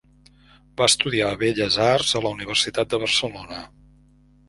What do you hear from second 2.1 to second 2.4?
a la